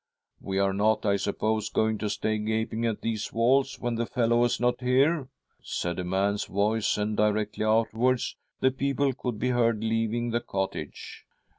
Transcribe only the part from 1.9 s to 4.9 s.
to stay gaping at these walls when the fellow is not